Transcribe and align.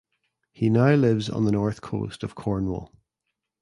He 0.51 0.71
now 0.71 0.95
lives 0.95 1.29
on 1.29 1.45
the 1.45 1.51
north 1.51 1.81
coast 1.81 2.23
of 2.23 2.33
Cornwall. 2.33 2.91